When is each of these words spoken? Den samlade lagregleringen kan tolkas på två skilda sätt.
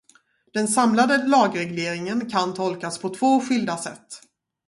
Den 0.53 0.67
samlade 0.67 1.27
lagregleringen 1.27 2.29
kan 2.29 2.53
tolkas 2.53 2.97
på 2.97 3.09
två 3.15 3.39
skilda 3.41 3.77
sätt. 3.77 4.07